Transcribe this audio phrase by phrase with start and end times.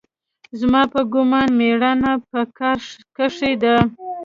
[0.59, 2.79] زما په ګومان مېړانه په کار
[3.15, 3.75] کښې ده.